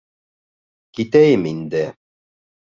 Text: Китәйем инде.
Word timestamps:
Китәйем 0.99 1.47
инде. 1.53 1.85